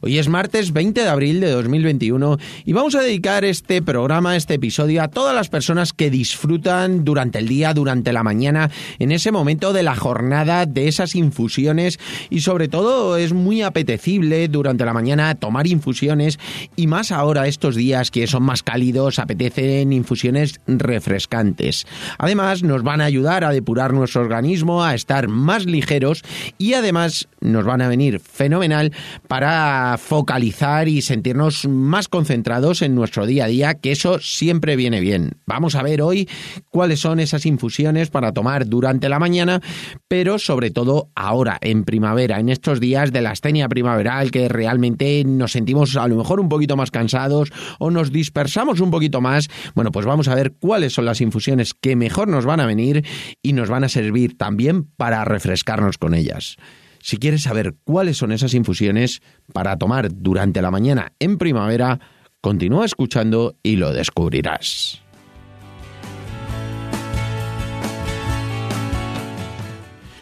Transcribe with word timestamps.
Hoy 0.00 0.18
es 0.18 0.28
martes 0.28 0.72
20 0.72 1.00
de 1.00 1.08
abril 1.08 1.40
de 1.40 1.50
2021 1.50 2.38
y 2.64 2.72
vamos 2.72 2.94
a 2.94 3.00
dedicar 3.00 3.44
este 3.44 3.82
programa, 3.82 4.36
este 4.36 4.54
episodio, 4.54 5.02
a 5.02 5.08
todas 5.08 5.34
las 5.34 5.48
personas 5.48 5.92
que 5.92 6.08
disfrutan 6.08 7.04
durante 7.04 7.40
el 7.40 7.48
día, 7.48 7.74
durante 7.74 8.12
la 8.12 8.22
mañana, 8.22 8.70
en 9.00 9.10
ese 9.10 9.32
momento 9.32 9.72
de 9.72 9.82
la 9.82 9.96
jornada, 9.96 10.66
de 10.66 10.86
esas 10.86 11.16
infusiones 11.16 11.98
y 12.30 12.42
sobre 12.42 12.68
todo 12.68 13.16
es 13.16 13.32
muy 13.32 13.62
apetecible 13.62 14.46
durante 14.46 14.84
la 14.84 14.92
mañana 14.92 15.34
tomar 15.34 15.66
infusiones 15.66 16.38
y 16.76 16.86
más 16.86 17.10
ahora 17.10 17.48
estos 17.48 17.74
días 17.74 18.12
que 18.12 18.28
son 18.28 18.44
más 18.44 18.62
cálidos, 18.62 19.18
apetecen 19.18 19.92
infusiones 19.92 20.60
refrescantes. 20.68 21.88
Además 22.18 22.62
nos 22.62 22.84
van 22.84 23.00
a 23.00 23.06
ayudar 23.06 23.42
a 23.42 23.50
depurar 23.50 23.92
nuestro 23.94 24.20
organismo, 24.20 24.84
a 24.84 24.94
estar 24.94 25.26
más 25.26 25.66
ligeros 25.66 26.22
y 26.56 26.74
además 26.74 27.26
nos 27.40 27.64
van 27.64 27.82
a 27.82 27.88
venir 27.88 28.20
fenomenal 28.20 28.92
para 29.26 29.87
focalizar 29.96 30.88
y 30.88 31.00
sentirnos 31.00 31.66
más 31.66 32.08
concentrados 32.08 32.82
en 32.82 32.94
nuestro 32.94 33.24
día 33.24 33.44
a 33.44 33.48
día, 33.48 33.74
que 33.74 33.92
eso 33.92 34.18
siempre 34.20 34.76
viene 34.76 35.00
bien. 35.00 35.38
Vamos 35.46 35.74
a 35.76 35.82
ver 35.82 36.02
hoy 36.02 36.28
cuáles 36.70 37.00
son 37.00 37.20
esas 37.20 37.46
infusiones 37.46 38.10
para 38.10 38.32
tomar 38.32 38.66
durante 38.66 39.08
la 39.08 39.18
mañana, 39.18 39.62
pero 40.08 40.38
sobre 40.38 40.70
todo 40.70 41.10
ahora, 41.14 41.58
en 41.60 41.84
primavera, 41.84 42.40
en 42.40 42.48
estos 42.48 42.80
días 42.80 43.12
de 43.12 43.22
la 43.22 43.30
astenia 43.30 43.68
primaveral, 43.68 44.30
que 44.30 44.48
realmente 44.48 45.24
nos 45.24 45.52
sentimos 45.52 45.96
a 45.96 46.06
lo 46.08 46.16
mejor 46.16 46.40
un 46.40 46.48
poquito 46.48 46.76
más 46.76 46.90
cansados 46.90 47.50
o 47.78 47.90
nos 47.90 48.12
dispersamos 48.12 48.80
un 48.80 48.90
poquito 48.90 49.20
más. 49.20 49.48
Bueno, 49.74 49.92
pues 49.92 50.04
vamos 50.04 50.28
a 50.28 50.34
ver 50.34 50.54
cuáles 50.58 50.92
son 50.92 51.04
las 51.04 51.20
infusiones 51.20 51.72
que 51.72 51.96
mejor 51.96 52.28
nos 52.28 52.44
van 52.44 52.60
a 52.60 52.66
venir 52.66 53.04
y 53.42 53.52
nos 53.52 53.68
van 53.68 53.84
a 53.84 53.88
servir 53.88 54.36
también 54.36 54.84
para 54.84 55.24
refrescarnos 55.24 55.98
con 55.98 56.14
ellas. 56.14 56.56
Si 57.00 57.16
quieres 57.18 57.42
saber 57.42 57.74
cuáles 57.84 58.16
son 58.16 58.32
esas 58.32 58.54
infusiones 58.54 59.20
para 59.52 59.76
tomar 59.76 60.08
durante 60.12 60.62
la 60.62 60.70
mañana 60.70 61.12
en 61.18 61.38
primavera, 61.38 62.00
continúa 62.40 62.84
escuchando 62.84 63.56
y 63.62 63.76
lo 63.76 63.92
descubrirás. 63.92 65.02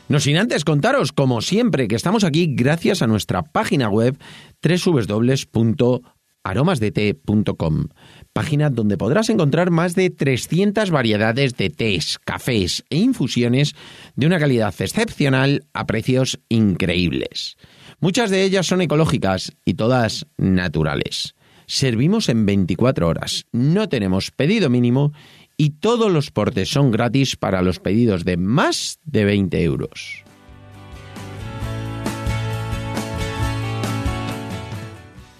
No 0.08 0.20
sin 0.20 0.36
antes 0.36 0.64
contaros, 0.64 1.10
como 1.10 1.42
siempre, 1.42 1.88
que 1.88 1.96
estamos 1.96 2.22
aquí 2.22 2.46
gracias 2.54 3.02
a 3.02 3.08
nuestra 3.08 3.42
página 3.42 3.88
web 3.88 4.16
www.aromasdete.com 6.54 7.86
página 8.36 8.68
donde 8.68 8.98
podrás 8.98 9.30
encontrar 9.30 9.70
más 9.70 9.94
de 9.94 10.10
300 10.10 10.90
variedades 10.90 11.56
de 11.56 11.70
tés, 11.70 12.18
cafés 12.22 12.84
e 12.90 12.98
infusiones 12.98 13.74
de 14.14 14.26
una 14.26 14.38
calidad 14.38 14.74
excepcional 14.78 15.64
a 15.72 15.86
precios 15.86 16.38
increíbles. 16.50 17.56
Muchas 17.98 18.28
de 18.28 18.42
ellas 18.42 18.66
son 18.66 18.82
ecológicas 18.82 19.52
y 19.64 19.72
todas 19.72 20.26
naturales. 20.36 21.34
Servimos 21.66 22.28
en 22.28 22.44
24 22.44 23.08
horas, 23.08 23.46
no 23.52 23.88
tenemos 23.88 24.30
pedido 24.30 24.68
mínimo 24.68 25.12
y 25.56 25.70
todos 25.70 26.12
los 26.12 26.30
portes 26.30 26.68
son 26.68 26.90
gratis 26.90 27.36
para 27.36 27.62
los 27.62 27.80
pedidos 27.80 28.26
de 28.26 28.36
más 28.36 29.00
de 29.04 29.24
20 29.24 29.62
euros. 29.62 30.25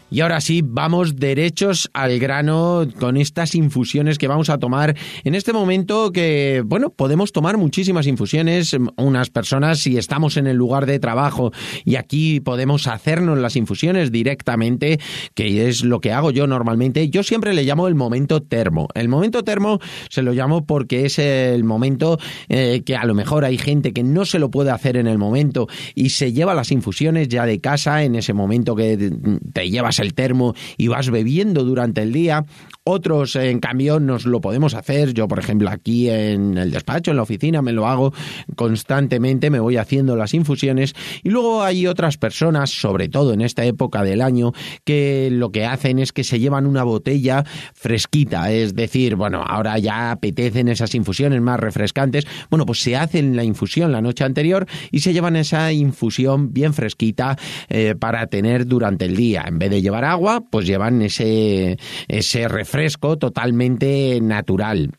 Y 0.09 0.21
ahora 0.21 0.41
sí, 0.41 0.63
vamos 0.65 1.17
derechos 1.17 1.91
al 1.93 2.21
grano 2.21 2.87
con 3.01 3.17
estas 3.17 3.57
infusiones 3.57 4.19
que 4.19 4.29
vamos 4.29 4.51
a 4.51 4.59
tomar 4.59 4.97
en 5.25 5.35
este 5.35 5.53
momento 5.53 6.13
que, 6.13 6.63
bueno, 6.65 6.91
podemos 6.91 7.33
tomar 7.33 7.57
muchísimas 7.57 8.07
infusiones, 8.07 8.77
unas 8.97 9.31
personas 9.31 9.81
si 9.81 9.97
estamos 9.97 10.37
en 10.37 10.47
el 10.47 10.57
lugar 10.57 10.87
de 10.87 11.01
trabajo 11.01 11.51
y 11.85 11.97
aquí 11.97 12.39
podemos 12.39 12.87
hacernos 12.87 13.39
las 13.39 13.57
infusiones 13.57 14.13
directamente, 14.13 15.01
que 15.35 15.69
es 15.69 15.83
lo 15.83 16.01
que 16.01 16.13
hago 16.13 16.31
yo 16.31 16.47
normalmente. 16.47 17.09
Yo 17.09 17.25
siempre 17.25 17.53
le 17.53 17.65
llamo 17.65 17.89
el 17.89 17.97
momento 17.97 18.43
termo. 18.43 18.89
El 18.95 19.09
momento 19.09 19.43
termo 19.43 19.81
se 20.09 20.23
lo 20.23 20.33
llamo 20.33 20.67
porque 20.67 21.07
es 21.07 21.19
el 21.19 21.65
momento 21.65 22.19
eh, 22.49 22.83
que 22.87 22.95
a 22.95 23.05
lo 23.05 23.15
mejor 23.15 23.45
hay 23.45 23.59
gente 23.59 23.93
que 23.93 24.05
no 24.05 24.25
se 24.25 24.39
lo 24.39 24.53
puede 24.53 24.71
hacer 24.71 24.97
en 24.97 25.09
el 25.09 25.19
momento 25.19 25.67
y 25.97 26.11
se 26.11 26.33
lleva 26.33 26.55
las 26.55 26.71
infusiones 26.71 27.27
ya 27.27 27.45
de 27.45 27.61
casa 27.61 28.05
en 28.05 28.15
ese 28.15 28.33
momento 28.33 28.77
que 28.77 29.11
te 29.53 29.69
llevas 29.69 29.96
el 29.99 30.15
termo 30.15 30.55
y 30.77 30.89
vas 30.89 31.11
bebiendo 31.11 31.65
durante 31.65 32.03
el 32.03 32.13
día. 32.13 32.45
Otros, 32.89 33.35
en 33.35 33.59
cambio, 33.59 33.99
nos 33.99 34.27
lo 34.27 34.41
podemos 34.41 34.75
hacer. 34.75 35.13
Yo, 35.13 35.27
por 35.27 35.41
ejemplo, 35.41 35.69
aquí 35.71 36.09
en 36.09 36.57
el 36.57 36.71
despacho, 36.71 37.11
en 37.11 37.17
la 37.17 37.25
oficina, 37.25 37.61
me 37.61 37.73
lo 37.73 37.89
hago 37.89 38.15
constantemente, 38.55 39.51
me 39.51 39.59
voy 39.59 39.77
haciendo 39.77 40.15
las 40.15 40.35
infusiones. 40.35 40.95
Y 41.25 41.31
luego 41.31 41.65
hay 41.65 41.89
otras 41.89 42.17
personas, 42.17 42.71
sobre 42.71 43.09
todo 43.09 43.33
en 43.33 43.41
esta 43.41 43.65
época 43.65 44.05
del 44.05 44.23
año, 44.23 44.53
que 44.85 45.31
lo 45.33 45.51
que 45.51 45.67
hacen 45.67 45.99
es 45.99 46.13
que 46.13 46.23
se 46.23 46.39
llevan 46.39 46.65
una 46.65 46.85
botella 46.85 47.43
fresquita. 47.75 48.53
Es 48.53 48.77
decir, 48.77 49.17
bueno, 49.17 49.43
ahora 49.45 49.77
ya 49.81 50.13
apetecen 50.13 50.69
esas 50.69 50.95
infusiones 50.95 51.41
más 51.41 51.59
refrescantes. 51.59 52.25
Bueno, 52.51 52.67
pues 52.67 52.83
se 52.83 52.95
hacen 52.95 53.35
la 53.35 53.43
infusión 53.43 53.91
la 53.91 54.01
noche 54.01 54.23
anterior 54.23 54.65
y 54.93 55.01
se 55.01 55.13
llevan 55.13 55.35
esa 55.35 55.73
infusión 55.73 56.53
bien 56.53 56.73
fresquita 56.73 57.37
eh, 57.69 57.97
para 57.99 58.29
tener 58.29 58.65
durante 58.65 59.07
el 59.07 59.17
día. 59.17 59.45
En 59.45 59.59
vez 59.59 59.71
de 59.71 59.83
llevar 59.83 60.05
agua, 60.05 60.45
pues 60.49 60.69
llevan 60.69 61.03
ese, 61.03 61.79
ese 62.07 62.47
refresco 62.47 62.76
totalmente 63.17 64.21
natural. 64.21 64.93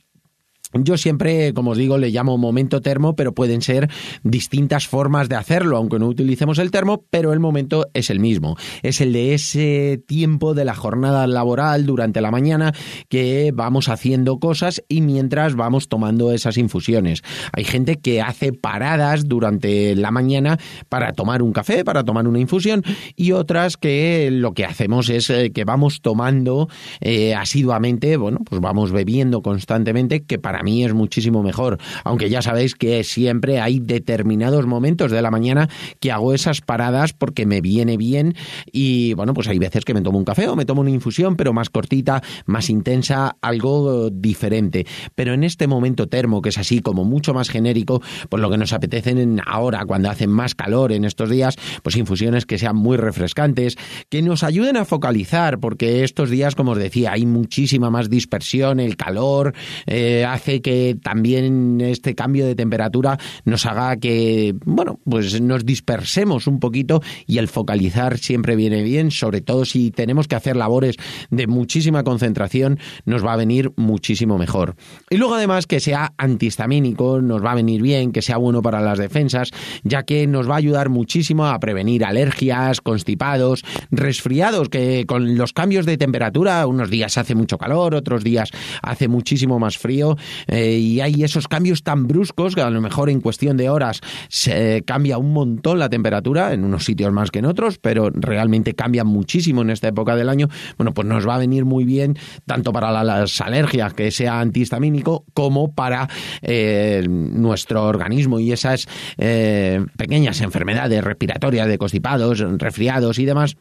Yo 0.73 0.97
siempre, 0.97 1.53
como 1.53 1.71
os 1.71 1.77
digo, 1.77 1.97
le 1.97 2.09
llamo 2.09 2.37
momento 2.37 2.81
termo, 2.81 3.15
pero 3.15 3.33
pueden 3.33 3.61
ser 3.61 3.89
distintas 4.23 4.87
formas 4.87 5.29
de 5.29 5.35
hacerlo, 5.35 5.77
aunque 5.77 5.97
no 5.97 6.07
utilicemos 6.07 6.59
el 6.59 6.71
termo, 6.71 7.05
pero 7.09 7.31
el 7.31 7.39
momento 7.39 7.87
es 7.93 8.09
el 8.09 8.19
mismo. 8.19 8.57
Es 8.83 8.99
el 8.99 9.13
de 9.13 9.33
ese 9.33 10.01
tiempo 10.05 10.53
de 10.53 10.65
la 10.65 10.75
jornada 10.75 11.25
laboral 11.25 11.85
durante 11.85 12.19
la 12.19 12.31
mañana 12.31 12.73
que 13.07 13.51
vamos 13.53 13.87
haciendo 13.87 14.39
cosas 14.39 14.83
y 14.89 15.01
mientras 15.01 15.55
vamos 15.55 15.87
tomando 15.87 16.33
esas 16.33 16.57
infusiones. 16.57 17.23
Hay 17.53 17.63
gente 17.63 17.95
que 17.95 18.21
hace 18.21 18.51
paradas 18.51 19.27
durante 19.27 19.95
la 19.95 20.11
mañana 20.11 20.57
para 20.89 21.13
tomar 21.13 21.41
un 21.41 21.53
café, 21.53 21.85
para 21.85 22.03
tomar 22.03 22.27
una 22.27 22.39
infusión, 22.39 22.83
y 23.15 23.31
otras 23.31 23.77
que 23.77 24.29
lo 24.31 24.53
que 24.53 24.65
hacemos 24.65 25.09
es 25.09 25.29
eh, 25.29 25.51
que 25.51 25.63
vamos 25.63 26.01
tomando 26.01 26.67
eh, 26.99 27.35
asiduamente, 27.35 28.17
bueno, 28.17 28.39
pues 28.43 28.59
vamos 28.59 28.91
bebiendo 28.91 29.41
constantemente, 29.41 30.23
que 30.23 30.37
para 30.39 30.56
mí 30.63 30.83
es 30.83 30.93
muchísimo 30.93 31.43
mejor. 31.43 31.77
Aunque 32.03 32.29
ya 32.29 32.41
sabéis 32.41 32.75
que 32.75 33.03
siempre 33.03 33.59
hay 33.59 33.79
determinados 33.79 34.65
momentos 34.65 35.11
de 35.11 35.21
la 35.21 35.31
mañana 35.31 35.69
que 35.99 36.11
hago 36.11 36.33
esas 36.33 36.61
paradas 36.61 37.13
porque 37.13 37.45
me 37.45 37.61
viene 37.61 37.97
bien 37.97 38.35
y 38.71 39.13
bueno, 39.13 39.33
pues 39.33 39.47
hay 39.47 39.59
veces 39.59 39.85
que 39.85 39.93
me 39.93 40.01
tomo 40.01 40.17
un 40.17 40.25
café 40.25 40.47
o 40.47 40.55
me 40.55 40.65
tomo 40.65 40.81
una 40.81 40.91
infusión, 40.91 41.35
pero 41.35 41.53
más 41.53 41.69
cortita, 41.69 42.21
más 42.45 42.69
intensa, 42.69 43.35
algo 43.41 44.09
diferente. 44.09 44.85
Pero 45.15 45.33
en 45.33 45.43
este 45.43 45.67
momento 45.67 46.07
termo, 46.07 46.41
que 46.41 46.49
es 46.49 46.57
así 46.57 46.81
como 46.81 47.03
mucho 47.03 47.33
más 47.33 47.49
genérico, 47.49 48.01
pues 48.29 48.41
lo 48.41 48.49
que 48.49 48.57
nos 48.57 48.73
apetece 48.73 49.07
ahora, 49.45 49.85
cuando 49.85 50.09
hace 50.09 50.27
más 50.27 50.55
calor 50.55 50.91
en 50.91 51.05
estos 51.05 51.29
días, 51.29 51.55
pues 51.83 51.95
infusiones 51.95 52.45
que 52.45 52.57
sean 52.57 52.75
muy 52.75 52.97
refrescantes, 52.97 53.77
que 54.09 54.21
nos 54.21 54.43
ayuden 54.43 54.77
a 54.77 54.85
focalizar, 54.85 55.59
porque 55.59 56.03
estos 56.03 56.29
días, 56.29 56.55
como 56.55 56.71
os 56.71 56.77
decía, 56.77 57.11
hay 57.13 57.25
muchísima 57.25 57.89
más 57.89 58.09
dispersión, 58.09 58.79
el 58.79 58.97
calor 58.97 59.53
eh, 59.85 60.25
hace 60.25 60.46
que 60.61 60.97
también 61.01 61.81
este 61.81 62.15
cambio 62.15 62.45
de 62.45 62.55
temperatura 62.55 63.17
nos 63.45 63.65
haga 63.65 63.97
que, 63.97 64.55
bueno, 64.65 64.99
pues 65.03 65.39
nos 65.41 65.65
dispersemos 65.65 66.47
un 66.47 66.59
poquito 66.59 67.01
y 67.25 67.37
el 67.37 67.47
focalizar 67.47 68.17
siempre 68.17 68.55
viene 68.55 68.83
bien, 68.83 69.11
sobre 69.11 69.41
todo 69.41 69.65
si 69.65 69.91
tenemos 69.91 70.27
que 70.27 70.35
hacer 70.35 70.55
labores 70.55 70.95
de 71.29 71.47
muchísima 71.47 72.03
concentración, 72.03 72.79
nos 73.05 73.25
va 73.25 73.33
a 73.33 73.37
venir 73.37 73.71
muchísimo 73.75 74.37
mejor. 74.37 74.75
Y 75.09 75.17
luego 75.17 75.35
además 75.35 75.67
que 75.67 75.79
sea 75.79 76.13
antihistamínico, 76.17 77.21
nos 77.21 77.43
va 77.43 77.51
a 77.51 77.55
venir 77.55 77.81
bien, 77.81 78.11
que 78.11 78.21
sea 78.21 78.37
bueno 78.37 78.61
para 78.61 78.81
las 78.81 78.97
defensas, 78.97 79.51
ya 79.83 80.03
que 80.03 80.27
nos 80.27 80.49
va 80.49 80.55
a 80.55 80.57
ayudar 80.57 80.89
muchísimo 80.89 81.45
a 81.47 81.59
prevenir 81.59 82.05
alergias, 82.05 82.81
constipados, 82.81 83.63
resfriados, 83.91 84.69
que 84.69 85.05
con 85.05 85.37
los 85.37 85.53
cambios 85.53 85.85
de 85.85 85.97
temperatura, 85.97 86.65
unos 86.67 86.89
días 86.89 87.17
hace 87.17 87.35
mucho 87.35 87.57
calor, 87.57 87.95
otros 87.95 88.23
días 88.23 88.49
hace 88.81 89.07
muchísimo 89.07 89.59
más 89.59 89.77
frío, 89.77 90.17
eh, 90.47 90.77
y 90.77 91.01
hay 91.01 91.23
esos 91.23 91.47
cambios 91.47 91.83
tan 91.83 92.07
bruscos 92.07 92.55
que 92.55 92.61
a 92.61 92.69
lo 92.69 92.81
mejor 92.81 93.09
en 93.09 93.21
cuestión 93.21 93.57
de 93.57 93.69
horas 93.69 94.01
se 94.29 94.83
cambia 94.85 95.17
un 95.17 95.33
montón 95.33 95.79
la 95.79 95.89
temperatura, 95.89 96.53
en 96.53 96.63
unos 96.63 96.85
sitios 96.85 97.11
más 97.11 97.31
que 97.31 97.39
en 97.39 97.45
otros, 97.45 97.77
pero 97.79 98.09
realmente 98.13 98.73
cambia 98.73 99.03
muchísimo 99.03 99.61
en 99.61 99.69
esta 99.69 99.87
época 99.87 100.15
del 100.15 100.29
año, 100.29 100.47
bueno, 100.77 100.93
pues 100.93 101.07
nos 101.07 101.27
va 101.27 101.35
a 101.35 101.39
venir 101.39 101.65
muy 101.65 101.85
bien 101.85 102.17
tanto 102.45 102.71
para 102.71 103.03
las 103.03 103.41
alergias 103.41 103.93
que 103.93 104.11
sea 104.11 104.39
antihistamínico 104.39 105.25
como 105.33 105.73
para 105.73 106.07
eh, 106.41 107.05
nuestro 107.07 107.85
organismo 107.85 108.39
y 108.39 108.51
esas 108.51 108.87
eh, 109.17 109.83
pequeñas 109.97 110.41
enfermedades 110.41 111.03
respiratorias 111.03 111.67
de 111.67 111.77
constipados, 111.77 112.39
resfriados 112.39 113.19
y 113.19 113.25
demás 113.25 113.57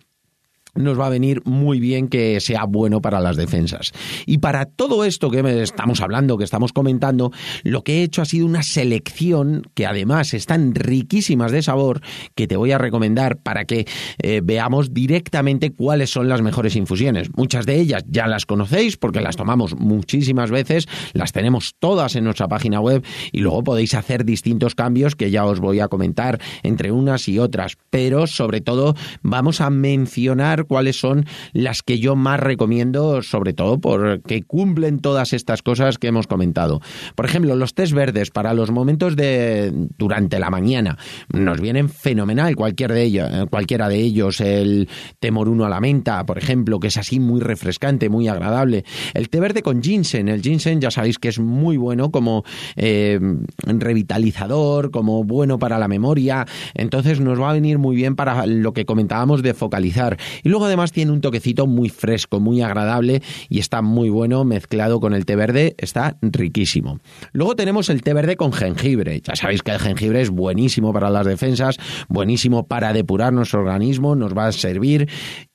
nos 0.77 0.99
va 0.99 1.07
a 1.07 1.11
venir 1.11 1.43
muy 1.45 1.81
bien 1.81 2.09
que 2.09 2.41
sea 2.41 2.65
bueno 2.65 3.01
para 3.01 3.21
las 3.21 3.37
defensas. 3.37 3.93
Y 4.27 4.39
para 4.39 4.67
todo 4.67 5.05
esto 5.05 5.31
que 5.31 5.63
estamos 5.63 6.01
hablando, 6.01 6.39
que 6.39 6.45
estamos 6.45 6.73
comentando, 6.73 7.33
lo 7.63 7.83
que 7.83 7.99
he 7.99 8.03
hecho 8.03 8.23
ha 8.23 8.27
sido 8.27 8.47
una 8.47 8.63
selección 8.63 9.63
que 9.75 9.87
además 9.87 10.35
están 10.35 10.75
riquísimas 10.75 11.53
de 11.53 11.63
sabor, 11.63 12.01
que 12.35 12.47
te 12.47 12.57
voy 12.57 12.73
a 12.73 12.79
recomendar 12.79 13.39
para 13.39 13.65
que 13.65 13.87
eh, 14.19 14.41
veamos 14.43 14.93
directamente 14.93 15.73
cuáles 15.73 16.11
son 16.11 16.29
las 16.29 16.43
mejores 16.43 16.77
infusiones. 16.77 17.29
Muchas 17.37 17.67
de 17.67 17.81
ellas 17.81 18.05
ya 18.09 18.27
las 18.27 18.47
conocéis 18.47 18.97
porque 18.97 19.21
las 19.21 19.37
tomamos 19.37 19.77
muchísimas 19.77 20.51
veces, 20.51 20.87
las 21.13 21.33
tenemos 21.33 21.75
todas 21.79 22.17
en 22.17 22.25
nuestra 22.25 22.49
página 22.49 22.81
web 22.81 23.05
y 23.33 23.41
luego 23.41 23.65
podéis 23.65 23.95
hacer 23.95 24.25
distintos 24.25 24.75
cambios 24.75 25.17
que 25.17 25.31
ya 25.31 25.45
os 25.45 25.61
voy 25.61 25.81
a 25.81 25.89
comentar 25.89 26.41
entre 26.63 26.93
unas 26.93 27.29
y 27.29 27.39
otras. 27.39 27.77
Pero 27.91 28.27
sobre 28.27 28.61
todo 28.61 28.95
vamos 29.23 29.61
a 29.61 29.71
mencionar 29.71 30.66
cuáles 30.67 30.99
son 30.99 31.27
las 31.53 31.83
que 31.83 31.99
yo 31.99 32.17
más 32.17 32.41
recomiendo, 32.41 33.23
sobre 33.23 33.53
todo 33.53 33.79
porque 33.79 34.43
cumplen 34.43 34.99
todas 35.01 35.33
estas 35.33 35.63
cosas 35.63 35.99
que 35.99 36.09
hemos 36.09 36.27
comentado. 36.27 36.81
Por 37.15 37.27
ejemplo, 37.27 37.57
los 37.57 37.75
test 37.75 37.93
verdes 37.93 38.31
para 38.31 38.55
los 38.55 38.71
momentos 38.71 39.17
de 39.17 39.73
durante 39.99 40.39
la 40.39 40.51
mañana 40.51 40.99
nos 41.33 41.61
vienen 41.61 41.89
fenomenal 41.89 42.57
cualquier 42.57 42.93
de 42.93 43.03
ellos, 43.03 43.31
eh, 43.33 43.47
cualquiera 43.51 43.89
de 43.89 43.97
ellos, 43.97 44.41
el 44.41 44.89
té 45.21 45.31
moruno 45.31 45.65
a 45.65 45.69
la 45.69 45.81
menta, 45.81 46.25
por 46.27 46.39
ejemplo, 46.39 46.81
que 46.81 46.89
es 46.89 46.97
así 46.97 47.21
muy 47.21 47.41
refrescante, 47.41 48.09
muy 48.09 48.29
agradable. 48.29 48.85
El 49.15 49.29
té 49.29 49.41
verde 49.41 49.63
con 49.63 49.83
ginseng, 49.83 50.29
el 50.29 50.43
ginseng 50.43 50.81
ya 50.81 50.91
sabéis 50.91 51.19
que 51.19 51.29
es 51.29 51.39
muy 51.39 51.77
bueno 51.77 52.11
como 52.11 52.45
eh, 52.77 53.19
revitalizador, 53.65 54.91
como 54.91 55.25
bueno 55.25 55.59
para 55.59 55.79
la 55.79 55.89
memoria, 55.89 56.47
entonces 56.75 57.21
nos 57.21 57.41
va 57.41 57.51
a 57.51 57.55
venir 57.55 57.79
muy 57.79 57.97
bien 57.97 58.17
para 58.17 58.47
lo 58.47 58.73
que 58.73 58.85
comentábamos 58.85 59.43
de 59.43 59.55
focalizar. 59.55 60.19
Además 60.65 60.93
tiene 60.93 61.13
un 61.13 61.21
toquecito 61.21 61.67
muy 61.67 61.91
fresco, 61.91 62.41
muy 62.41 62.63
agradable 62.63 63.23
y 63.49 63.59
está 63.59 63.83
muy 63.83 64.09
bueno 64.09 64.45
mezclado 64.45 65.01
con 65.01 65.15
el 65.15 65.27
té 65.27 65.37
verde, 65.37 65.75
está 65.79 66.17
riquísimo. 66.23 66.99
Luego 67.33 67.55
tenemos 67.55 67.91
el 67.91 68.03
té 68.03 68.15
verde 68.15 68.37
con 68.37 68.53
jengibre. 68.53 69.21
Ya 69.21 69.37
sabéis 69.37 69.63
que 69.63 69.73
el 69.73 69.79
jengibre 69.79 70.23
es 70.23 70.31
buenísimo 70.31 70.93
para 70.93 71.11
las 71.11 71.27
defensas, 71.27 71.77
buenísimo 72.09 72.67
para 72.67 72.93
depurar 72.93 73.33
nuestro 73.33 73.61
organismo, 73.61 74.17
nos 74.17 74.37
va 74.37 74.47
a 74.47 74.53
servir 74.53 75.09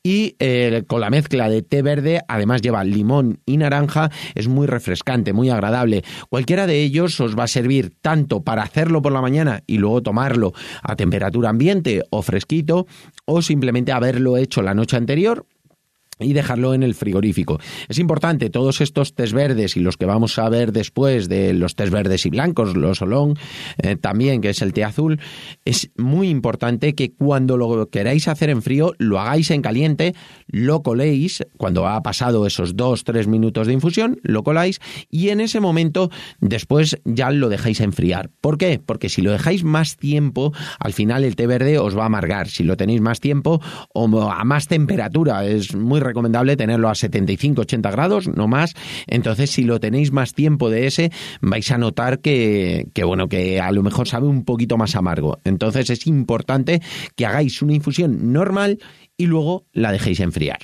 y 0.03 0.35
eh, 0.39 0.83
con 0.87 1.01
la 1.01 1.09
mezcla 1.09 1.49
de 1.49 1.61
té 1.61 1.81
verde, 1.81 2.21
además 2.27 2.61
lleva 2.61 2.83
limón 2.83 3.39
y 3.45 3.57
naranja, 3.57 4.09
es 4.35 4.47
muy 4.47 4.67
refrescante, 4.67 5.33
muy 5.33 5.49
agradable. 5.49 6.03
Cualquiera 6.29 6.67
de 6.67 6.81
ellos 6.81 7.19
os 7.19 7.37
va 7.37 7.43
a 7.43 7.47
servir 7.47 7.93
tanto 8.01 8.43
para 8.43 8.63
hacerlo 8.63 9.01
por 9.01 9.11
la 9.11 9.21
mañana 9.21 9.63
y 9.67 9.77
luego 9.77 10.01
tomarlo 10.01 10.53
a 10.81 10.95
temperatura 10.95 11.49
ambiente 11.49 12.03
o 12.09 12.21
fresquito, 12.21 12.87
o 13.25 13.41
simplemente 13.41 13.91
haberlo 13.91 14.37
hecho 14.37 14.61
la 14.61 14.73
noche 14.73 14.97
anterior 14.97 15.45
y 16.21 16.33
dejarlo 16.33 16.73
en 16.73 16.83
el 16.83 16.95
frigorífico. 16.95 17.59
Es 17.89 17.99
importante, 17.99 18.49
todos 18.49 18.81
estos 18.81 19.13
tés 19.13 19.33
verdes 19.33 19.75
y 19.77 19.79
los 19.79 19.97
que 19.97 20.05
vamos 20.05 20.37
a 20.39 20.49
ver 20.49 20.71
después 20.71 21.27
de 21.27 21.53
los 21.53 21.75
tés 21.75 21.89
verdes 21.89 22.25
y 22.25 22.29
blancos, 22.29 22.75
los 22.75 23.01
olón, 23.01 23.37
eh, 23.81 23.95
también 23.95 24.41
que 24.41 24.49
es 24.49 24.61
el 24.61 24.73
té 24.73 24.83
azul, 24.83 25.19
es 25.65 25.89
muy 25.97 26.29
importante 26.29 26.93
que 26.93 27.13
cuando 27.13 27.57
lo 27.57 27.89
queráis 27.89 28.27
hacer 28.27 28.49
en 28.49 28.61
frío, 28.61 28.93
lo 28.97 29.19
hagáis 29.19 29.51
en 29.51 29.61
caliente, 29.61 30.13
lo 30.47 30.83
coléis, 30.83 31.43
cuando 31.57 31.87
ha 31.87 32.01
pasado 32.03 32.45
esos 32.45 32.75
dos, 32.75 33.03
tres 33.03 33.27
minutos 33.27 33.67
de 33.67 33.73
infusión, 33.73 34.19
lo 34.23 34.43
coláis 34.43 34.79
y 35.09 35.29
en 35.29 35.41
ese 35.41 35.59
momento 35.59 36.09
después 36.39 36.99
ya 37.05 37.31
lo 37.31 37.49
dejáis 37.49 37.79
enfriar. 37.81 38.29
¿Por 38.41 38.57
qué? 38.57 38.79
Porque 38.83 39.09
si 39.09 39.21
lo 39.21 39.31
dejáis 39.31 39.63
más 39.63 39.97
tiempo, 39.97 40.53
al 40.79 40.93
final 40.93 41.23
el 41.23 41.35
té 41.35 41.47
verde 41.47 41.77
os 41.77 41.97
va 41.97 42.03
a 42.03 42.07
amargar. 42.07 42.49
Si 42.49 42.63
lo 42.63 42.77
tenéis 42.77 43.01
más 43.01 43.19
tiempo 43.19 43.61
o 43.93 44.31
a 44.31 44.43
más 44.43 44.67
temperatura, 44.67 45.45
es 45.45 45.75
muy 45.75 45.99
recomendable 46.11 46.55
tenerlo 46.55 46.89
a 46.89 46.93
75-80 46.93 47.91
grados, 47.91 48.27
no 48.27 48.47
más. 48.47 48.73
Entonces, 49.07 49.49
si 49.49 49.63
lo 49.63 49.79
tenéis 49.79 50.11
más 50.11 50.33
tiempo 50.33 50.69
de 50.69 50.87
ese, 50.87 51.11
vais 51.41 51.71
a 51.71 51.77
notar 51.77 52.19
que, 52.19 52.87
que, 52.93 53.03
bueno, 53.03 53.27
que 53.27 53.59
a 53.59 53.71
lo 53.71 53.83
mejor 53.83 54.07
sabe 54.07 54.27
un 54.27 54.43
poquito 54.43 54.77
más 54.77 54.95
amargo. 54.95 55.39
Entonces, 55.43 55.89
es 55.89 56.07
importante 56.07 56.81
que 57.15 57.25
hagáis 57.25 57.61
una 57.61 57.73
infusión 57.73 58.31
normal 58.31 58.79
y 59.17 59.27
luego 59.27 59.65
la 59.71 59.91
dejéis 59.91 60.19
enfriar. 60.19 60.59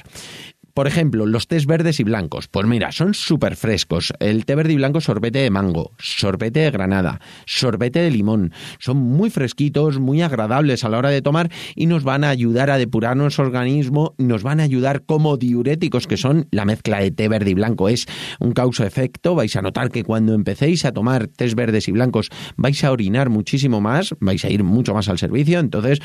Por 0.77 0.85
ejemplo, 0.85 1.25
los 1.25 1.47
tés 1.47 1.65
verdes 1.65 1.99
y 1.99 2.03
blancos. 2.03 2.47
Pues 2.47 2.67
mira, 2.67 2.91
son 2.91 3.15
súper 3.15 3.55
frescos. 3.55 4.13
El 4.19 4.45
té 4.45 4.53
verde 4.53 4.73
y 4.73 4.75
blanco 4.75 5.01
sorbete 5.01 5.39
de 5.39 5.49
mango, 5.49 5.93
sorbete 5.97 6.59
de 6.59 6.69
granada, 6.69 7.19
sorbete 7.47 7.97
de 7.97 8.11
limón. 8.11 8.53
Son 8.77 8.95
muy 8.95 9.31
fresquitos, 9.31 9.97
muy 9.97 10.21
agradables 10.21 10.83
a 10.83 10.89
la 10.89 10.99
hora 10.99 11.09
de 11.09 11.23
tomar 11.23 11.49
y 11.73 11.87
nos 11.87 12.03
van 12.03 12.23
a 12.23 12.29
ayudar 12.29 12.69
a 12.69 12.77
depurar 12.77 13.17
nuestro 13.17 13.45
organismo, 13.45 14.13
nos 14.19 14.43
van 14.43 14.59
a 14.59 14.65
ayudar 14.65 15.01
como 15.01 15.37
diuréticos 15.37 16.05
que 16.05 16.15
son. 16.15 16.47
La 16.51 16.63
mezcla 16.63 16.99
de 16.99 17.09
té 17.09 17.27
verde 17.27 17.49
y 17.49 17.55
blanco 17.55 17.89
es 17.89 18.05
un 18.39 18.51
causa-efecto. 18.51 19.33
Vais 19.33 19.55
a 19.55 19.63
notar 19.63 19.89
que 19.89 20.03
cuando 20.03 20.35
empecéis 20.35 20.85
a 20.85 20.91
tomar 20.91 21.25
tés 21.25 21.55
verdes 21.55 21.87
y 21.87 21.91
blancos 21.91 22.29
vais 22.55 22.83
a 22.83 22.91
orinar 22.91 23.31
muchísimo 23.31 23.81
más, 23.81 24.13
vais 24.19 24.45
a 24.45 24.51
ir 24.51 24.63
mucho 24.63 24.93
más 24.93 25.09
al 25.09 25.17
servicio. 25.17 25.57
Entonces, 25.57 26.01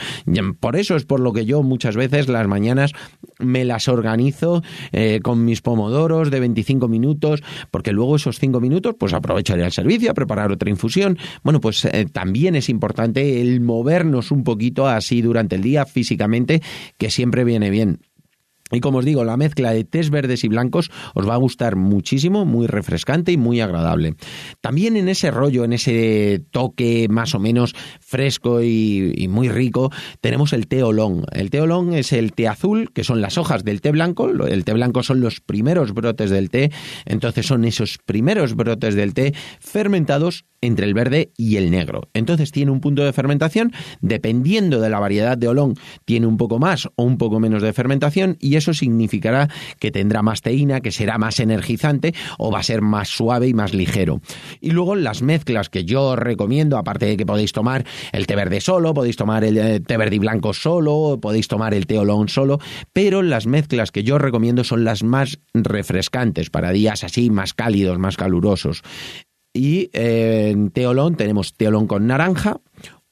por 0.60 0.76
eso 0.76 0.96
es 0.96 1.04
por 1.04 1.20
lo 1.20 1.34
que 1.34 1.44
yo 1.44 1.62
muchas 1.62 1.94
veces 1.94 2.30
las 2.30 2.48
mañanas 2.48 2.92
me 3.38 3.66
las 3.66 3.86
organizo 3.88 4.61
eh, 4.92 5.20
con 5.22 5.44
mis 5.44 5.62
pomodoros 5.62 6.30
de 6.30 6.40
25 6.40 6.88
minutos, 6.88 7.42
porque 7.70 7.92
luego 7.92 8.16
esos 8.16 8.38
5 8.38 8.60
minutos 8.60 8.94
pues 8.98 9.12
aprovecharé 9.12 9.64
el 9.64 9.72
servicio 9.72 10.10
a 10.10 10.14
preparar 10.14 10.52
otra 10.52 10.70
infusión. 10.70 11.18
Bueno, 11.42 11.60
pues 11.60 11.84
eh, 11.84 12.06
también 12.12 12.56
es 12.56 12.68
importante 12.68 13.40
el 13.40 13.60
movernos 13.60 14.30
un 14.30 14.44
poquito 14.44 14.86
así 14.86 15.22
durante 15.22 15.56
el 15.56 15.62
día 15.62 15.86
físicamente, 15.86 16.62
que 16.98 17.10
siempre 17.10 17.44
viene 17.44 17.70
bien. 17.70 18.00
Y 18.72 18.80
como 18.80 18.98
os 18.98 19.04
digo, 19.04 19.22
la 19.24 19.36
mezcla 19.36 19.72
de 19.72 19.84
tés 19.84 20.10
verdes 20.10 20.44
y 20.44 20.48
blancos 20.48 20.90
os 21.14 21.28
va 21.28 21.34
a 21.34 21.38
gustar 21.38 21.76
muchísimo, 21.76 22.44
muy 22.46 22.66
refrescante 22.66 23.30
y 23.30 23.36
muy 23.36 23.60
agradable. 23.60 24.14
También 24.60 24.96
en 24.96 25.08
ese 25.08 25.30
rollo, 25.30 25.64
en 25.64 25.74
ese 25.74 26.42
toque 26.50 27.06
más 27.10 27.34
o 27.34 27.38
menos 27.38 27.74
fresco 28.00 28.62
y, 28.62 29.26
muy 29.28 29.48
rico, 29.48 29.90
tenemos 30.20 30.52
el 30.52 30.66
té 30.68 30.82
olón. 30.82 31.24
El 31.32 31.50
té 31.50 31.60
olón 31.60 31.92
es 31.92 32.12
el 32.12 32.32
té 32.32 32.48
azul, 32.48 32.90
que 32.92 33.04
son 33.04 33.20
las 33.20 33.36
hojas 33.36 33.62
del 33.62 33.80
té 33.80 33.90
blanco. 33.90 34.28
El 34.28 34.64
té 34.64 34.72
blanco 34.72 35.02
son 35.02 35.20
los 35.20 35.40
primeros 35.40 35.92
brotes 35.92 36.30
del 36.30 36.48
té, 36.48 36.70
entonces 37.04 37.46
son 37.46 37.64
esos 37.64 37.98
primeros 37.98 38.54
brotes 38.54 38.94
del 38.94 39.12
té 39.12 39.34
fermentados 39.60 40.44
entre 40.62 40.86
el 40.86 40.94
verde 40.94 41.32
y 41.36 41.56
el 41.56 41.70
negro. 41.70 42.08
Entonces 42.14 42.52
tiene 42.52 42.70
un 42.70 42.80
punto 42.80 43.04
de 43.04 43.12
fermentación, 43.12 43.72
dependiendo 44.00 44.80
de 44.80 44.88
la 44.88 45.00
variedad 45.00 45.36
de 45.36 45.48
olón, 45.48 45.74
tiene 46.06 46.26
un 46.26 46.38
poco 46.38 46.58
más 46.58 46.86
o 46.96 47.02
un 47.02 47.18
poco 47.18 47.40
menos 47.40 47.62
de 47.62 47.72
fermentación 47.72 48.38
y 48.40 48.56
eso 48.56 48.72
significará 48.72 49.48
que 49.78 49.90
tendrá 49.90 50.22
más 50.22 50.40
teína, 50.40 50.80
que 50.80 50.92
será 50.92 51.18
más 51.18 51.40
energizante 51.40 52.14
o 52.38 52.50
va 52.50 52.60
a 52.60 52.62
ser 52.62 52.80
más 52.80 53.08
suave 53.08 53.48
y 53.48 53.54
más 53.54 53.74
ligero. 53.74 54.20
Y 54.60 54.70
luego 54.70 54.94
las 54.94 55.22
mezclas 55.22 55.68
que 55.68 55.84
yo 55.84 56.16
recomiendo, 56.16 56.78
aparte 56.78 57.06
de 57.06 57.16
que 57.16 57.26
podéis 57.26 57.52
tomar 57.52 57.84
el 58.12 58.26
té 58.26 58.36
verde 58.36 58.60
solo, 58.60 58.94
podéis 58.94 59.16
tomar 59.16 59.44
el 59.44 59.58
eh, 59.58 59.80
té 59.80 59.96
verde 59.96 60.16
y 60.16 60.20
blanco 60.20 60.54
solo, 60.54 61.18
podéis 61.20 61.48
tomar 61.48 61.74
el 61.74 61.86
té 61.86 61.98
olón 61.98 62.28
solo, 62.28 62.58
pero 62.92 63.22
las 63.22 63.46
mezclas 63.46 63.90
que 63.90 64.04
yo 64.04 64.18
recomiendo 64.18 64.64
son 64.64 64.84
las 64.84 65.02
más 65.02 65.40
refrescantes 65.52 66.50
para 66.50 66.70
días 66.70 67.02
así 67.04 67.30
más 67.30 67.54
cálidos, 67.54 67.98
más 67.98 68.16
calurosos. 68.16 68.82
Y 69.54 69.90
eh, 69.92 70.50
en 70.50 70.70
teolón 70.70 71.16
tenemos 71.16 71.54
teolón 71.54 71.86
con 71.86 72.06
naranja, 72.06 72.60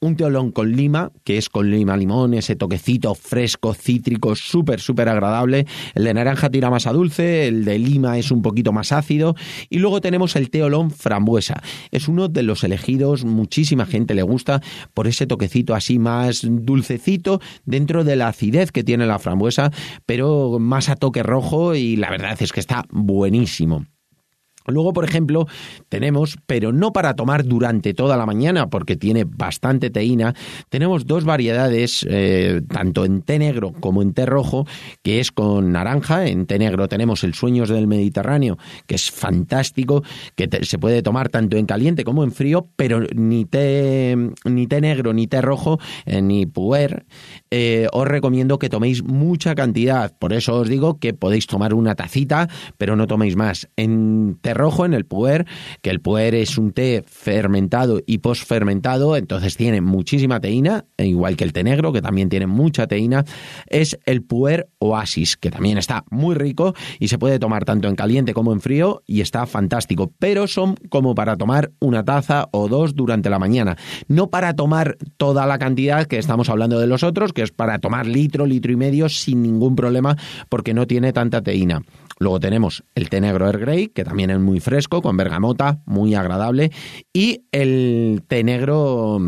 un 0.03 0.15
teolón 0.15 0.51
con 0.51 0.75
lima, 0.75 1.11
que 1.23 1.37
es 1.37 1.47
con 1.47 1.69
lima 1.69 1.95
limón, 1.95 2.33
ese 2.33 2.55
toquecito 2.55 3.13
fresco, 3.13 3.75
cítrico, 3.75 4.35
súper, 4.35 4.79
súper 4.79 5.07
agradable. 5.07 5.67
El 5.93 6.05
de 6.05 6.15
naranja 6.15 6.49
tira 6.49 6.71
más 6.71 6.87
a 6.87 6.93
dulce, 6.93 7.47
el 7.47 7.63
de 7.65 7.77
lima 7.77 8.17
es 8.17 8.31
un 8.31 8.41
poquito 8.41 8.73
más 8.73 8.91
ácido. 8.91 9.35
Y 9.69 9.77
luego 9.77 10.01
tenemos 10.01 10.35
el 10.35 10.49
teolón 10.49 10.89
frambuesa. 10.89 11.61
Es 11.91 12.07
uno 12.07 12.29
de 12.29 12.41
los 12.41 12.63
elegidos, 12.63 13.25
muchísima 13.25 13.85
gente 13.85 14.15
le 14.15 14.23
gusta 14.23 14.61
por 14.95 15.05
ese 15.05 15.27
toquecito 15.27 15.75
así 15.75 15.99
más 15.99 16.41
dulcecito 16.43 17.39
dentro 17.65 18.03
de 18.03 18.15
la 18.15 18.29
acidez 18.29 18.71
que 18.71 18.83
tiene 18.83 19.05
la 19.05 19.19
frambuesa, 19.19 19.71
pero 20.07 20.57
más 20.57 20.89
a 20.89 20.95
toque 20.95 21.21
rojo 21.21 21.75
y 21.75 21.95
la 21.95 22.09
verdad 22.09 22.41
es 22.41 22.51
que 22.51 22.59
está 22.59 22.85
buenísimo. 22.89 23.85
Luego, 24.67 24.93
por 24.93 25.05
ejemplo, 25.05 25.47
tenemos, 25.89 26.37
pero 26.45 26.71
no 26.71 26.93
para 26.93 27.15
tomar 27.15 27.45
durante 27.45 27.93
toda 27.93 28.17
la 28.17 28.25
mañana, 28.25 28.69
porque 28.69 28.95
tiene 28.95 29.25
bastante 29.25 29.89
teína, 29.89 30.33
tenemos 30.69 31.05
dos 31.05 31.25
variedades, 31.25 32.05
eh, 32.09 32.61
tanto 32.67 33.05
en 33.05 33.21
té 33.21 33.39
negro 33.39 33.73
como 33.79 34.01
en 34.01 34.13
té 34.13 34.25
rojo, 34.25 34.65
que 35.03 35.19
es 35.19 35.31
con 35.31 35.71
naranja. 35.71 36.27
En 36.27 36.45
té 36.45 36.59
negro 36.59 36.87
tenemos 36.87 37.23
el 37.23 37.33
Sueños 37.33 37.69
del 37.69 37.87
Mediterráneo, 37.87 38.57
que 38.85 38.95
es 38.95 39.11
fantástico, 39.11 40.03
que 40.35 40.49
se 40.63 40.77
puede 40.77 41.01
tomar 41.01 41.29
tanto 41.29 41.57
en 41.57 41.65
caliente 41.65 42.03
como 42.03 42.23
en 42.23 42.31
frío, 42.31 42.67
pero 42.75 43.01
ni 43.15 43.45
té, 43.45 44.15
ni 44.45 44.67
té 44.67 44.81
negro, 44.81 45.13
ni 45.13 45.27
té 45.27 45.41
rojo, 45.41 45.79
eh, 46.05 46.21
ni 46.21 46.45
puer, 46.45 47.05
eh, 47.49 47.87
os 47.91 48.07
recomiendo 48.07 48.59
que 48.59 48.69
toméis 48.69 49.03
mucha 49.03 49.55
cantidad. 49.55 50.13
Por 50.17 50.33
eso 50.33 50.55
os 50.55 50.69
digo 50.69 50.99
que 50.99 51.13
podéis 51.13 51.47
tomar 51.47 51.73
una 51.73 51.95
tacita, 51.95 52.47
pero 52.77 52.95
no 52.95 53.07
toméis 53.07 53.35
más. 53.35 53.67
En 53.75 54.37
té 54.41 54.50
rojo, 54.53 54.85
en 54.85 54.93
el 54.93 55.05
puer, 55.05 55.45
que 55.81 55.89
el 55.89 56.01
puer 56.01 56.35
es 56.35 56.57
un 56.57 56.71
té 56.71 57.03
fermentado 57.05 58.01
y 58.05 58.19
posfermentado, 58.19 59.15
entonces 59.15 59.57
tiene 59.57 59.81
muchísima 59.81 60.39
teína, 60.39 60.85
e 60.97 61.07
igual 61.07 61.37
que 61.37 61.43
el 61.43 61.53
té 61.53 61.63
negro, 61.63 61.91
que 61.91 62.01
también 62.01 62.29
tiene 62.29 62.47
mucha 62.47 62.87
teína, 62.87 63.25
es 63.67 63.99
el 64.05 64.23
puer 64.23 64.69
oasis, 64.79 65.37
que 65.37 65.51
también 65.51 65.77
está 65.77 66.03
muy 66.09 66.35
rico 66.35 66.73
y 66.99 67.07
se 67.07 67.17
puede 67.17 67.39
tomar 67.39 67.65
tanto 67.65 67.87
en 67.87 67.95
caliente 67.95 68.33
como 68.33 68.53
en 68.53 68.61
frío 68.61 69.03
y 69.05 69.21
está 69.21 69.45
fantástico, 69.45 70.11
pero 70.19 70.47
son 70.47 70.75
como 70.89 71.15
para 71.15 71.37
tomar 71.37 71.71
una 71.79 72.03
taza 72.03 72.47
o 72.51 72.67
dos 72.67 72.95
durante 72.95 73.29
la 73.29 73.39
mañana, 73.39 73.77
no 74.07 74.29
para 74.29 74.55
tomar 74.55 74.97
toda 75.17 75.45
la 75.45 75.57
cantidad 75.57 76.05
que 76.05 76.17
estamos 76.17 76.49
hablando 76.49 76.79
de 76.79 76.87
los 76.87 77.03
otros, 77.03 77.33
que 77.33 77.41
es 77.41 77.51
para 77.51 77.79
tomar 77.79 78.05
litro, 78.05 78.45
litro 78.45 78.71
y 78.71 78.75
medio 78.75 79.09
sin 79.09 79.41
ningún 79.41 79.75
problema 79.75 80.17
porque 80.49 80.73
no 80.73 80.87
tiene 80.87 81.13
tanta 81.13 81.41
teína. 81.41 81.81
Luego 82.19 82.39
tenemos 82.39 82.83
el 82.93 83.09
té 83.09 83.19
negro 83.19 83.47
Earl 83.47 83.59
Grey, 83.59 83.87
que 83.87 84.03
también 84.03 84.29
es 84.29 84.39
muy 84.43 84.59
fresco, 84.59 85.01
con 85.01 85.17
bergamota, 85.17 85.81
muy 85.85 86.15
agradable. 86.15 86.71
Y 87.13 87.45
el 87.51 88.23
té 88.27 88.43
negro 88.43 89.19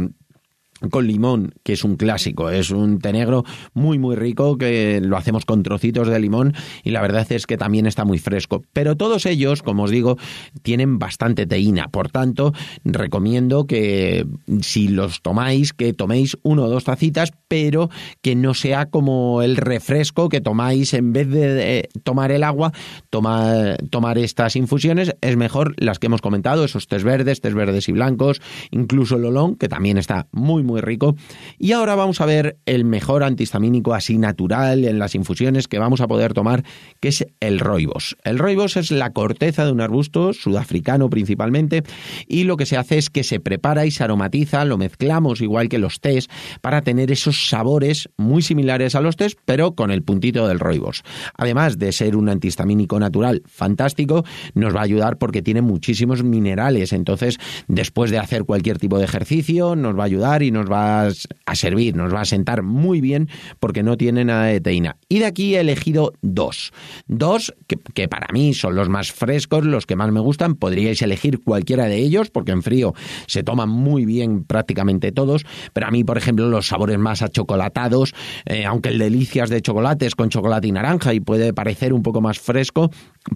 con 0.90 1.08
limón, 1.08 1.54
que 1.64 1.74
es 1.74 1.84
un 1.84 1.96
clásico, 1.96 2.50
es 2.50 2.72
un 2.72 3.00
té 3.00 3.14
negro 3.14 3.44
muy 3.74 3.98
muy 3.98 4.16
rico 4.16 4.58
que 4.58 5.00
lo 5.02 5.18
hacemos 5.18 5.46
con 5.46 5.64
trocitos 5.64 6.08
de 6.08 6.20
limón 6.20 6.54
y 6.84 6.92
la 6.92 7.02
verdad 7.02 7.26
es 7.32 7.48
que 7.48 7.58
también 7.58 7.86
está 7.86 8.06
muy 8.06 8.20
fresco. 8.20 8.64
Pero 8.74 8.96
todos 8.96 9.26
ellos, 9.26 9.62
como 9.62 9.84
os 9.84 9.92
digo, 9.92 10.18
tienen 10.62 11.00
bastante 11.00 11.46
teína, 11.46 11.88
por 11.88 12.10
tanto, 12.10 12.54
recomiendo 12.84 13.66
que 13.66 14.26
si 14.62 14.88
los 14.88 15.22
tomáis, 15.22 15.74
que 15.74 15.94
toméis 15.94 16.38
uno 16.44 16.64
o 16.64 16.70
dos 16.70 16.84
tacitas, 16.84 17.32
pero 17.48 17.90
que 18.22 18.36
no 18.36 18.54
sea 18.54 18.88
como 18.88 19.42
el 19.42 19.58
refresco 19.58 20.30
que 20.30 20.42
tomáis 20.42 20.94
en 20.94 21.14
vez 21.14 21.30
de 21.30 21.90
tomar 22.04 22.32
el 22.32 22.44
agua, 22.44 22.72
tomar, 23.10 23.78
tomar 23.90 24.18
estas 24.18 24.56
infusiones, 24.56 25.16
es 25.22 25.38
mejor 25.38 25.76
las 25.78 26.00
que 26.00 26.08
hemos 26.08 26.22
comentado, 26.22 26.66
esos 26.66 26.88
tés 26.88 27.04
verdes, 27.04 27.42
tés 27.42 27.54
verdes 27.54 27.88
y 27.90 27.92
blancos, 27.92 28.42
incluso 28.72 29.16
el 29.16 29.26
olón, 29.26 29.56
que 29.56 29.70
también 29.70 29.98
está 29.98 30.28
muy 30.32 30.64
muy 30.64 30.73
muy 30.74 30.82
rico. 30.82 31.16
Y 31.60 31.72
ahora 31.74 31.94
vamos 31.94 32.20
a 32.20 32.26
ver 32.26 32.58
el 32.66 32.84
mejor 32.84 33.24
antihistamínico 33.24 33.94
así 33.94 34.18
natural 34.18 34.86
en 34.86 34.98
las 34.98 35.14
infusiones 35.14 35.68
que 35.68 35.78
vamos 35.78 36.02
a 36.02 36.08
poder 36.08 36.34
tomar, 36.34 36.64
que 37.00 37.10
es 37.10 37.26
el 37.40 37.60
roibos. 37.60 38.18
El 38.24 38.40
roibos 38.40 38.76
es 38.76 38.90
la 38.90 39.12
corteza 39.12 39.66
de 39.66 39.72
un 39.72 39.82
arbusto 39.82 40.34
sudafricano 40.34 41.12
principalmente 41.12 41.84
y 42.28 42.46
lo 42.46 42.58
que 42.58 42.66
se 42.66 42.78
hace 42.78 42.98
es 42.98 43.12
que 43.12 43.24
se 43.24 43.40
prepara 43.40 43.86
y 43.86 43.92
se 43.92 44.04
aromatiza, 44.04 44.66
lo 44.66 44.80
mezclamos 44.80 45.42
igual 45.42 45.70
que 45.70 45.78
los 45.78 46.00
tés 46.00 46.28
para 46.62 46.82
tener 46.82 47.12
esos 47.12 47.50
sabores 47.50 48.10
muy 48.18 48.42
similares 48.42 48.96
a 48.96 49.02
los 49.02 49.16
tés, 49.16 49.38
pero 49.46 49.76
con 49.76 49.92
el 49.92 50.02
puntito 50.02 50.48
del 50.48 50.60
roibos. 50.60 51.04
Además 51.38 51.78
de 51.78 51.92
ser 51.92 52.16
un 52.16 52.30
antihistamínico 52.30 53.00
natural 53.00 53.44
fantástico, 53.46 54.26
nos 54.56 54.76
va 54.76 54.80
a 54.80 54.84
ayudar 54.84 55.18
porque 55.20 55.44
tiene 55.44 55.62
muchísimos 55.62 56.24
minerales, 56.24 56.94
entonces 56.94 57.38
después 57.68 58.10
de 58.10 58.18
hacer 58.18 58.46
cualquier 58.46 58.80
tipo 58.80 58.98
de 58.98 59.06
ejercicio 59.06 59.76
nos 59.76 59.96
va 59.98 60.04
a 60.04 60.06
ayudar 60.06 60.42
y 60.42 60.52
nos 60.52 60.63
nos 60.64 60.72
va 60.72 61.08
a 61.46 61.56
servir, 61.56 61.96
nos 61.96 62.14
va 62.14 62.22
a 62.22 62.26
sentar 62.26 62.64
muy 62.64 63.02
bien 63.02 63.30
porque 63.60 63.84
no 63.84 63.98
tiene 63.98 64.26
nada 64.26 64.46
de 64.46 64.62
teína. 64.62 64.98
Y 65.10 65.20
de 65.20 65.26
aquí 65.26 65.56
he 65.56 65.60
elegido 65.60 66.14
dos. 66.22 66.72
Dos 67.08 67.54
que, 67.68 68.08
para 68.08 68.28
mí 68.34 68.54
son 68.54 68.76
los 68.76 68.90
más 68.90 69.12
frescos, 69.12 69.66
los 69.66 69.86
que 69.86 69.96
más 69.96 70.12
me 70.12 70.20
gustan. 70.20 70.56
Podríais 70.56 71.02
elegir 71.02 71.42
cualquiera 71.44 71.86
de 71.86 71.98
ellos 71.98 72.30
porque 72.30 72.52
en 72.52 72.64
frío 72.64 72.94
se 73.28 73.44
toman 73.44 73.70
muy 73.70 74.06
bien 74.06 74.44
prácticamente 74.44 75.12
todos. 75.12 75.46
Pero 75.74 75.88
a 75.88 75.92
mí, 75.92 76.04
por 76.04 76.18
ejemplo, 76.18 76.48
los 76.50 76.68
sabores 76.68 76.98
más 76.98 77.22
achocolatados, 77.22 78.14
eh, 78.46 78.66
aunque 78.66 78.90
el 78.90 79.00
delicias 79.00 79.50
de 79.50 79.62
chocolate 79.62 80.06
es 80.06 80.16
con 80.16 80.30
chocolate 80.30 80.68
y 80.68 80.72
naranja 80.72 81.14
y 81.14 81.20
puede 81.20 81.54
parecer 81.54 81.94
un 81.94 82.04
poco 82.04 82.22
más 82.22 82.40
fresco, 82.40 82.90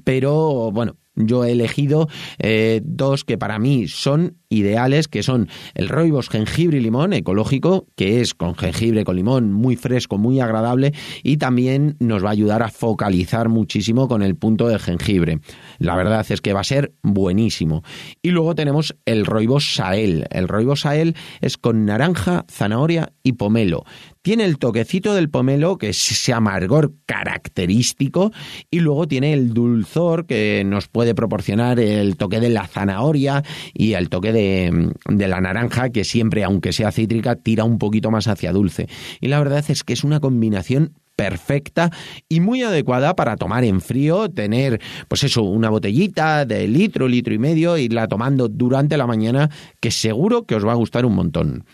pero 0.03 0.71
bueno, 0.71 0.95
yo 1.17 1.43
he 1.43 1.51
elegido 1.51 2.07
eh, 2.39 2.81
dos 2.83 3.25
que 3.25 3.37
para 3.37 3.59
mí 3.59 3.87
son 3.87 4.37
ideales, 4.49 5.07
que 5.07 5.23
son 5.23 5.49
el 5.73 5.89
roibos 5.89 6.29
jengibre 6.29 6.77
y 6.77 6.81
limón 6.81 7.13
ecológico, 7.13 7.87
que 7.95 8.21
es 8.21 8.33
con 8.33 8.55
jengibre, 8.55 9.03
con 9.03 9.15
limón, 9.15 9.51
muy 9.51 9.75
fresco, 9.75 10.17
muy 10.17 10.39
agradable 10.39 10.93
y 11.23 11.37
también 11.37 11.97
nos 11.99 12.23
va 12.23 12.29
a 12.29 12.33
ayudar 12.33 12.63
a 12.63 12.69
focalizar 12.69 13.49
muchísimo 13.49 14.07
con 14.07 14.21
el 14.21 14.35
punto 14.35 14.67
de 14.67 14.79
jengibre. 14.79 15.39
La 15.79 15.95
verdad 15.95 16.25
es 16.29 16.41
que 16.41 16.53
va 16.53 16.61
a 16.61 16.65
ser 16.65 16.93
buenísimo. 17.03 17.83
Y 18.21 18.31
luego 18.31 18.55
tenemos 18.55 18.95
el 19.05 19.25
roibos 19.25 19.75
sael. 19.75 20.25
El 20.29 20.47
roibos 20.47 20.81
sael 20.81 21.15
es 21.41 21.57
con 21.57 21.85
naranja, 21.85 22.45
zanahoria 22.49 23.11
y 23.23 23.33
pomelo. 23.33 23.83
Tiene 24.27 24.43
el 24.43 24.57
toquecito 24.57 25.13
del 25.13 25.29
pomelo, 25.29 25.77
que 25.77 25.87
es 25.87 26.11
ese 26.11 26.33
amargor 26.33 26.91
característico, 27.05 28.33
y 28.69 28.81
luego 28.81 29.07
tiene 29.07 29.31
el 29.31 29.53
dulzor 29.53 30.25
que 30.25 30.63
nos 30.65 30.89
puede 30.89 31.15
proporcionar 31.15 31.79
el 31.79 32.17
toque 32.17 32.41
de 32.41 32.49
la 32.49 32.67
zanahoria 32.67 33.41
y 33.73 33.93
el 33.93 34.09
toque 34.09 34.33
de, 34.33 34.91
de 35.07 35.27
la 35.29 35.39
naranja, 35.39 35.91
que 35.91 36.03
siempre, 36.03 36.43
aunque 36.43 36.73
sea 36.73 36.91
cítrica, 36.91 37.37
tira 37.37 37.63
un 37.63 37.77
poquito 37.77 38.11
más 38.11 38.27
hacia 38.27 38.51
dulce. 38.51 38.89
Y 39.21 39.29
la 39.29 39.39
verdad 39.39 39.63
es 39.65 39.85
que 39.85 39.93
es 39.93 40.03
una 40.03 40.19
combinación 40.19 40.91
perfecta 41.15 41.91
y 42.27 42.41
muy 42.41 42.63
adecuada 42.63 43.15
para 43.15 43.37
tomar 43.37 43.63
en 43.63 43.79
frío, 43.79 44.29
tener 44.29 44.81
pues 45.07 45.23
eso, 45.23 45.41
una 45.43 45.69
botellita 45.69 46.45
de 46.45 46.67
litro, 46.67 47.07
litro 47.07 47.33
y 47.33 47.39
medio, 47.39 47.77
irla 47.77 48.09
tomando 48.09 48.49
durante 48.49 48.97
la 48.97 49.07
mañana, 49.07 49.49
que 49.79 49.89
seguro 49.89 50.43
que 50.43 50.55
os 50.55 50.65
va 50.65 50.73
a 50.73 50.75
gustar 50.75 51.05
un 51.05 51.15
montón. 51.15 51.65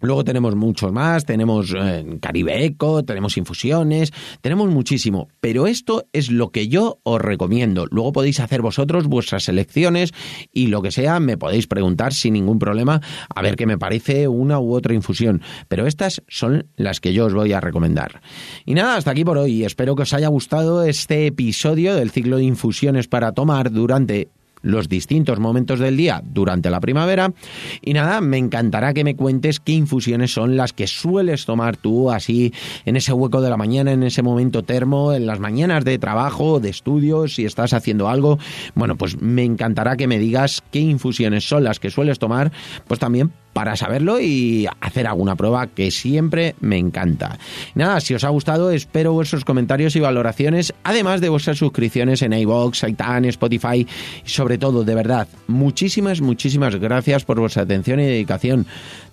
Luego 0.00 0.24
tenemos 0.24 0.54
muchos 0.56 0.92
más, 0.92 1.24
tenemos 1.24 1.74
eh, 1.76 2.18
Caribe 2.20 2.64
Eco, 2.64 3.04
tenemos 3.04 3.36
infusiones, 3.36 4.12
tenemos 4.40 4.68
muchísimo, 4.68 5.28
pero 5.40 5.66
esto 5.66 6.04
es 6.12 6.30
lo 6.30 6.50
que 6.50 6.68
yo 6.68 6.98
os 7.02 7.20
recomiendo. 7.20 7.86
Luego 7.90 8.12
podéis 8.12 8.40
hacer 8.40 8.62
vosotros 8.62 9.06
vuestras 9.06 9.44
selecciones 9.44 10.12
y 10.52 10.66
lo 10.66 10.82
que 10.82 10.90
sea 10.90 11.18
me 11.20 11.38
podéis 11.38 11.66
preguntar 11.66 12.12
sin 12.12 12.34
ningún 12.34 12.58
problema 12.58 13.00
a 13.34 13.42
ver 13.42 13.56
qué 13.56 13.66
me 13.66 13.78
parece 13.78 14.28
una 14.28 14.60
u 14.60 14.74
otra 14.74 14.94
infusión, 14.94 15.42
pero 15.68 15.86
estas 15.86 16.22
son 16.28 16.66
las 16.76 17.00
que 17.00 17.12
yo 17.12 17.26
os 17.26 17.34
voy 17.34 17.52
a 17.52 17.60
recomendar. 17.60 18.20
Y 18.64 18.74
nada, 18.74 18.96
hasta 18.96 19.10
aquí 19.10 19.24
por 19.24 19.38
hoy, 19.38 19.64
espero 19.64 19.96
que 19.96 20.02
os 20.02 20.12
haya 20.12 20.28
gustado 20.28 20.82
este 20.84 21.26
episodio 21.26 21.94
del 21.94 22.10
ciclo 22.10 22.36
de 22.36 22.44
infusiones 22.44 23.08
para 23.08 23.32
tomar 23.32 23.70
durante 23.70 24.28
los 24.66 24.88
distintos 24.88 25.38
momentos 25.38 25.78
del 25.78 25.96
día 25.96 26.22
durante 26.24 26.70
la 26.70 26.80
primavera. 26.80 27.32
Y 27.80 27.94
nada, 27.94 28.20
me 28.20 28.36
encantará 28.36 28.92
que 28.92 29.04
me 29.04 29.16
cuentes 29.16 29.60
qué 29.60 29.72
infusiones 29.72 30.32
son 30.32 30.56
las 30.56 30.72
que 30.72 30.86
sueles 30.86 31.46
tomar 31.46 31.76
tú 31.76 32.10
así 32.10 32.52
en 32.84 32.96
ese 32.96 33.12
hueco 33.12 33.40
de 33.40 33.50
la 33.50 33.56
mañana, 33.56 33.92
en 33.92 34.02
ese 34.02 34.22
momento 34.22 34.62
termo, 34.62 35.12
en 35.12 35.26
las 35.26 35.38
mañanas 35.38 35.84
de 35.84 35.98
trabajo, 35.98 36.60
de 36.60 36.70
estudios, 36.70 37.36
si 37.36 37.44
estás 37.44 37.72
haciendo 37.72 38.08
algo. 38.08 38.38
Bueno, 38.74 38.96
pues 38.96 39.20
me 39.20 39.44
encantará 39.44 39.96
que 39.96 40.08
me 40.08 40.18
digas 40.18 40.62
qué 40.72 40.80
infusiones 40.80 41.48
son 41.48 41.64
las 41.64 41.78
que 41.78 41.90
sueles 41.90 42.18
tomar, 42.18 42.50
pues 42.86 42.98
también 42.98 43.30
para 43.56 43.74
saberlo 43.74 44.20
y 44.20 44.68
hacer 44.82 45.06
alguna 45.06 45.34
prueba 45.34 45.66
que 45.68 45.90
siempre 45.90 46.54
me 46.60 46.76
encanta. 46.76 47.38
Nada, 47.74 48.00
si 48.00 48.12
os 48.12 48.22
ha 48.22 48.28
gustado, 48.28 48.70
espero 48.70 49.14
vuestros 49.14 49.46
comentarios 49.46 49.96
y 49.96 50.00
valoraciones, 50.00 50.74
además 50.84 51.22
de 51.22 51.30
vuestras 51.30 51.56
suscripciones 51.56 52.20
en 52.20 52.34
iVoox, 52.34 52.82
iTunes, 52.86 53.28
Spotify 53.28 53.86
y 54.26 54.28
sobre 54.28 54.58
todo, 54.58 54.84
de 54.84 54.94
verdad, 54.94 55.26
muchísimas, 55.46 56.20
muchísimas 56.20 56.76
gracias 56.76 57.24
por 57.24 57.40
vuestra 57.40 57.62
atención 57.62 57.98
y 57.98 58.04
dedicación 58.04 58.66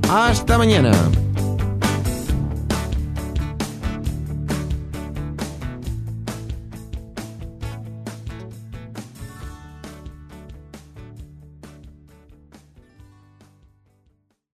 ¡Hasta 0.08 0.58
mañana! 0.58 0.92